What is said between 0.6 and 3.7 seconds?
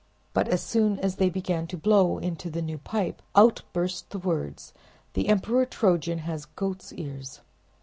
soon as they began to blow into the new pipe, out